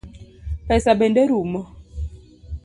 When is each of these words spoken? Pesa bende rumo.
Pesa 0.67 0.91
bende 0.99 1.21
rumo. 1.31 1.61